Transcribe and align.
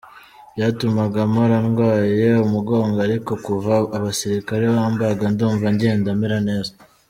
Byatumaga 0.55 1.19
mpora 1.31 1.57
ndwaye 1.67 2.27
umugongo 2.45 2.97
ariko 3.07 3.31
kuva 3.45 3.73
abasirikare 3.97 4.63
bambaga 4.75 5.23
ndumva 5.33 5.65
ngenda 5.75 6.09
mera 6.21 6.39
neza”. 6.49 6.71